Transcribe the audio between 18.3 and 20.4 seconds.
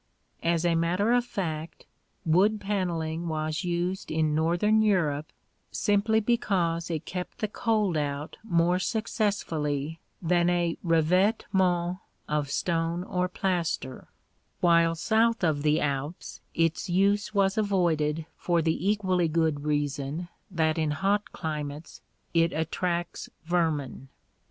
for the equally good reason